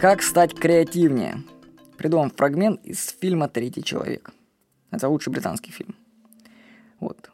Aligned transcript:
Как 0.00 0.22
стать 0.22 0.54
креативнее? 0.54 1.42
Придуман 1.98 2.30
фрагмент 2.30 2.82
из 2.86 3.14
фильма 3.20 3.50
«Третий 3.50 3.84
человек». 3.84 4.30
Это 4.90 5.10
лучший 5.10 5.30
британский 5.30 5.72
фильм. 5.72 5.94
Вот. 7.00 7.30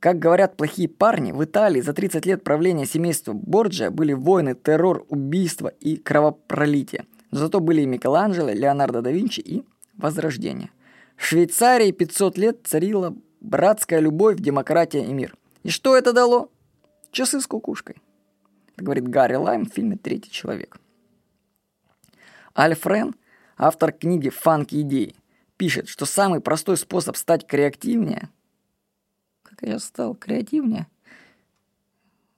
Как 0.00 0.18
говорят 0.18 0.56
плохие 0.56 0.88
парни, 0.88 1.30
в 1.30 1.44
Италии 1.44 1.80
за 1.80 1.92
30 1.92 2.26
лет 2.26 2.42
правления 2.42 2.86
семейства 2.86 3.34
Борджа 3.34 3.92
были 3.92 4.14
войны, 4.14 4.56
террор, 4.56 5.06
убийства 5.10 5.68
и 5.68 5.94
кровопролитие. 5.94 7.06
Но 7.30 7.38
зато 7.38 7.60
были 7.60 7.82
и 7.82 7.86
Микеланджело, 7.86 8.50
Леонардо 8.50 9.00
да 9.00 9.12
Винчи 9.12 9.38
и 9.38 9.64
Возрождение. 9.96 10.70
В 11.16 11.24
Швейцарии 11.24 11.92
500 11.92 12.36
лет 12.36 12.58
царила 12.64 13.14
братская 13.40 14.00
любовь, 14.00 14.40
демократия 14.40 15.04
и 15.04 15.12
мир. 15.12 15.36
И 15.62 15.70
что 15.70 15.96
это 15.96 16.12
дало? 16.12 16.50
Часы 17.12 17.40
с 17.40 17.46
кукушкой. 17.46 18.02
Это 18.74 18.84
говорит 18.84 19.06
Гарри 19.06 19.36
Лайм 19.36 19.66
в 19.66 19.72
фильме 19.72 19.96
«Третий 19.96 20.32
человек». 20.32 20.80
Альф 22.56 22.86
Рен, 22.86 23.14
автор 23.56 23.92
книги 23.92 24.28
«Фанки 24.28 24.80
идеи», 24.82 25.16
пишет, 25.56 25.88
что 25.88 26.06
самый 26.06 26.40
простой 26.40 26.76
способ 26.76 27.16
стать 27.16 27.46
креативнее– 27.46 28.28
я 29.62 29.78
стал 29.78 30.14
креативнее. 30.14 30.86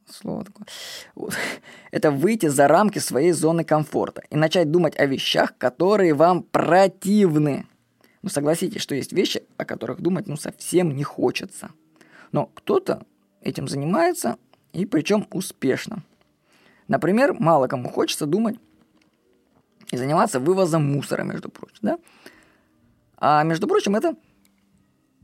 Слово 0.07 0.45
такое. 0.45 0.67
Вот. 1.15 1.35
Это 1.91 2.11
выйти 2.11 2.47
за 2.47 2.69
рамки 2.69 2.99
своей 2.99 3.33
зоны 3.33 3.65
комфорта 3.65 4.23
и 4.31 4.37
начать 4.37 4.71
думать 4.71 4.97
о 4.99 5.07
вещах, 5.07 5.57
которые 5.57 6.15
вам 6.15 6.43
противны. 6.43 7.67
Ну, 8.23 8.29
согласитесь, 8.29 8.83
что 8.83 8.95
есть 8.95 9.13
вещи, 9.13 9.43
о 9.57 9.65
которых 9.65 10.01
думать 10.01 10.27
ну 10.27 10.37
совсем 10.37 10.95
не 10.95 11.03
хочется. 11.03 11.71
Но 12.33 12.47
кто-то 12.47 13.07
этим 13.41 13.69
занимается, 13.69 14.37
и 14.73 14.85
причем 14.85 15.27
успешно. 15.31 16.03
Например, 16.89 17.33
мало 17.33 17.67
кому 17.67 17.89
хочется 17.89 18.27
думать 18.27 18.59
и 19.95 19.97
заниматься 19.97 20.41
вывозом 20.41 20.85
мусора, 20.93 21.23
между 21.23 21.49
прочим, 21.49 21.79
да? 21.83 21.99
А 23.17 23.43
между 23.45 23.67
прочим, 23.67 23.97
это 23.97 24.15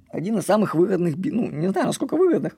один 0.09 0.39
из 0.39 0.45
самых 0.45 0.75
выгодных, 0.75 1.17
ну, 1.17 1.51
не 1.51 1.69
знаю, 1.69 1.87
насколько 1.87 2.17
выгодных, 2.17 2.57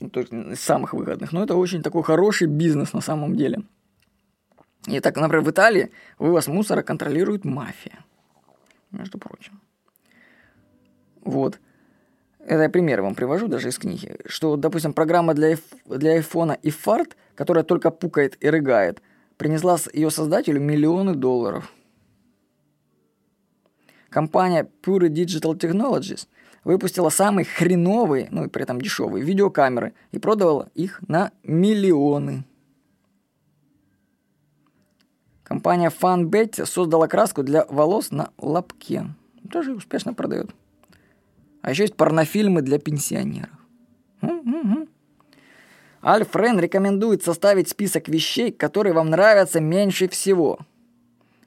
ну, 0.00 0.10
то 0.10 0.20
есть 0.20 0.32
из 0.32 0.60
самых 0.60 0.92
выгодных, 0.92 1.32
но 1.32 1.42
это 1.42 1.56
очень 1.56 1.82
такой 1.82 2.02
хороший 2.02 2.46
бизнес 2.46 2.92
на 2.92 3.00
самом 3.00 3.36
деле. 3.36 3.62
И 4.86 5.00
так, 5.00 5.16
например, 5.16 5.44
в 5.44 5.50
Италии 5.50 5.90
вывоз 6.18 6.46
мусора 6.46 6.82
контролирует 6.82 7.44
мафия, 7.44 8.04
между 8.90 9.18
прочим. 9.18 9.60
Вот. 11.22 11.58
Это 12.38 12.62
я 12.64 12.68
пример 12.68 13.00
вам 13.00 13.14
привожу 13.14 13.48
даже 13.48 13.68
из 13.68 13.78
книги, 13.78 14.18
что, 14.26 14.56
допустим, 14.56 14.92
программа 14.92 15.32
для, 15.32 15.56
для 15.86 16.12
айфона 16.12 16.52
и 16.52 16.70
фарт, 16.70 17.16
которая 17.34 17.64
только 17.64 17.90
пукает 17.90 18.36
и 18.44 18.50
рыгает, 18.50 19.00
принесла 19.36 19.78
ее 19.92 20.10
создателю 20.10 20.60
миллионы 20.60 21.14
долларов. 21.14 21.72
Компания 24.10 24.68
Pure 24.82 25.08
Digital 25.08 25.58
Technologies 25.58 26.28
выпустила 26.62 27.08
самые 27.08 27.44
хреновые, 27.44 28.28
ну 28.30 28.44
и 28.44 28.48
при 28.48 28.62
этом 28.62 28.80
дешевые 28.80 29.24
видеокамеры 29.24 29.92
и 30.12 30.18
продавала 30.18 30.70
их 30.74 31.00
на 31.08 31.32
миллионы. 31.42 32.44
Компания 35.42 35.90
FunBet 35.90 36.64
создала 36.64 37.06
краску 37.06 37.42
для 37.42 37.66
волос 37.66 38.10
на 38.10 38.30
лобке. 38.38 39.06
Тоже 39.50 39.74
успешно 39.74 40.14
продает. 40.14 40.50
А 41.60 41.70
еще 41.70 41.82
есть 41.82 41.96
порнофильмы 41.96 42.62
для 42.62 42.78
пенсионеров. 42.78 43.63
Альф 46.04 46.36
Рен 46.36 46.60
рекомендует 46.60 47.22
составить 47.22 47.70
список 47.70 48.08
вещей, 48.08 48.52
которые 48.52 48.92
вам 48.92 49.08
нравятся 49.08 49.60
меньше 49.60 50.06
всего. 50.08 50.58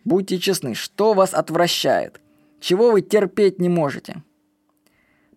Будьте 0.03 0.39
честны, 0.39 0.73
что 0.73 1.13
вас 1.13 1.35
отвращает? 1.35 2.19
Чего 2.59 2.91
вы 2.91 3.01
терпеть 3.01 3.59
не 3.59 3.69
можете? 3.69 4.23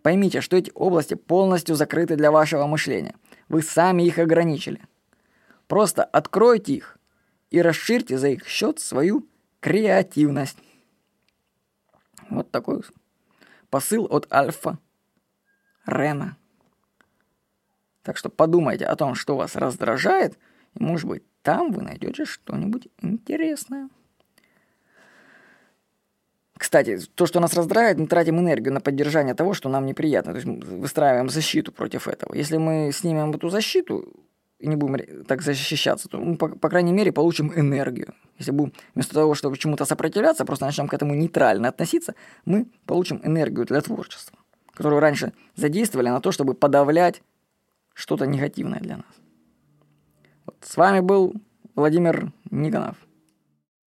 Поймите, 0.03 0.41
что 0.41 0.57
эти 0.57 0.73
области 0.75 1.15
полностью 1.15 1.75
закрыты 1.75 2.17
для 2.17 2.31
вашего 2.31 2.67
мышления. 2.67 3.15
Вы 3.51 3.61
сами 3.61 4.05
их 4.05 4.19
ограничили. 4.19 4.81
Просто 5.67 6.03
откройте 6.03 6.73
их 6.73 6.97
и 7.51 7.61
расширьте 7.61 8.17
за 8.17 8.29
их 8.29 8.49
счет 8.49 8.79
свою 8.79 9.27
креативность. 9.61 10.57
Вот 12.31 12.51
такой 12.51 12.83
посыл 13.69 14.07
от 14.09 14.33
Альфа 14.33 14.79
Рена. 15.85 16.39
Так 18.03 18.17
что 18.17 18.29
подумайте 18.29 18.87
о 18.87 18.97
том, 18.97 19.15
что 19.15 19.37
вас 19.37 19.57
раздражает, 19.57 20.39
и, 20.75 20.83
может 20.83 21.09
быть, 21.09 21.23
там 21.43 21.73
вы 21.73 21.83
найдете 21.83 22.25
что-нибудь 22.25 22.89
интересное. 23.03 23.89
Кстати, 26.57 26.99
то, 27.15 27.25
что 27.25 27.41
нас 27.41 27.55
раздражает, 27.55 27.99
мы 27.99 28.07
тратим 28.07 28.39
энергию 28.39 28.75
на 28.75 28.81
поддержание 28.81 29.35
того, 29.35 29.55
что 29.55 29.71
нам 29.71 29.87
неприятно. 29.87 30.33
То 30.33 30.37
есть 30.37 30.47
мы 30.47 30.61
выстраиваем 30.61 31.31
защиту 31.31 31.73
против 31.73 32.07
этого. 32.07 32.35
Если 32.35 32.59
мы 32.59 32.93
снимем 32.93 33.31
эту 33.31 33.49
защиту 33.49 34.13
и 34.59 34.69
не 34.69 34.77
будем 34.77 35.25
так 35.25 35.41
защищаться, 35.41 36.09
то 36.11 36.19
мы, 36.19 36.37
по, 36.37 36.49
по 36.49 36.69
крайней 36.69 36.93
мере, 36.93 37.13
получим 37.13 37.51
энергию. 37.59 38.15
Если 38.39 38.51
будем 38.51 38.75
вместо 38.95 39.15
того, 39.15 39.35
чтобы 39.35 39.57
чему-то 39.57 39.87
сопротивляться, 39.87 40.45
просто 40.45 40.67
начнем 40.67 40.87
к 40.87 40.93
этому 40.93 41.15
нейтрально 41.15 41.69
относиться, 41.69 42.15
мы 42.45 42.67
получим 42.85 43.23
энергию 43.25 43.65
для 43.65 43.81
творчества, 43.81 44.39
которую 44.75 45.01
раньше 45.01 45.33
задействовали 45.57 46.11
на 46.11 46.21
то, 46.21 46.31
чтобы 46.31 46.53
подавлять 46.53 47.23
что-то 47.95 48.27
негативное 48.27 48.81
для 48.81 48.99
нас. 48.99 49.21
Вот. 50.47 50.57
С 50.63 50.77
вами 50.77 51.01
был 51.01 51.35
Владимир 51.75 52.33
Никонов. 52.51 52.97